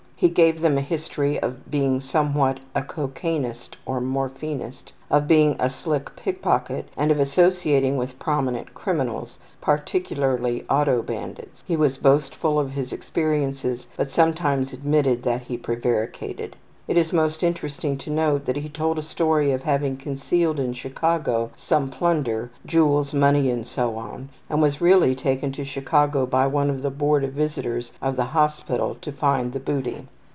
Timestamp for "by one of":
26.25-26.77